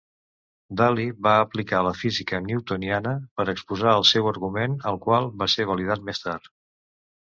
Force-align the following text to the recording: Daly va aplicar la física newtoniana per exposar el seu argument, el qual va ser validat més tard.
Daly 0.79 1.05
va 1.27 1.33
aplicar 1.41 1.83
la 1.89 1.91
física 1.99 2.41
newtoniana 2.47 3.13
per 3.37 3.49
exposar 3.55 3.95
el 4.01 4.09
seu 4.15 4.35
argument, 4.35 4.81
el 4.95 5.03
qual 5.09 5.33
va 5.45 5.55
ser 5.59 5.73
validat 5.75 6.07
més 6.13 6.29
tard. 6.29 6.57